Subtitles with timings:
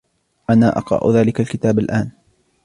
[0.49, 2.11] أنا أقرأُ ذلِكَ الكِتابَ الآن